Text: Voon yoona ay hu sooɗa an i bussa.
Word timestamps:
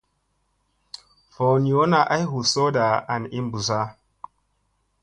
Voon 1.33 1.63
yoona 1.71 1.99
ay 2.15 2.23
hu 2.29 2.39
sooɗa 2.53 2.85
an 3.13 3.23
i 3.37 3.39
bussa. 3.51 3.79